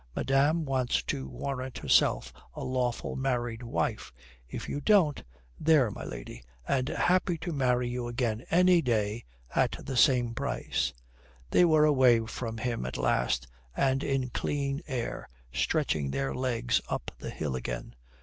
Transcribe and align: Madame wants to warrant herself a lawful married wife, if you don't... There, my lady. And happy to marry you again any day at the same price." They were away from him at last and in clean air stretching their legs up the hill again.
Madame 0.15 0.65
wants 0.65 1.03
to 1.03 1.27
warrant 1.27 1.77
herself 1.77 2.33
a 2.55 2.63
lawful 2.63 3.15
married 3.15 3.61
wife, 3.61 4.11
if 4.49 4.67
you 4.67 4.81
don't... 4.81 5.21
There, 5.59 5.91
my 5.91 6.03
lady. 6.03 6.41
And 6.67 6.87
happy 6.89 7.37
to 7.37 7.53
marry 7.53 7.87
you 7.87 8.07
again 8.07 8.43
any 8.49 8.81
day 8.81 9.25
at 9.53 9.77
the 9.85 9.95
same 9.95 10.33
price." 10.33 10.91
They 11.51 11.65
were 11.65 11.85
away 11.85 12.21
from 12.25 12.57
him 12.57 12.83
at 12.87 12.97
last 12.97 13.45
and 13.77 14.03
in 14.03 14.31
clean 14.31 14.81
air 14.87 15.29
stretching 15.53 16.09
their 16.09 16.33
legs 16.33 16.81
up 16.89 17.11
the 17.19 17.29
hill 17.29 17.55
again. 17.55 17.93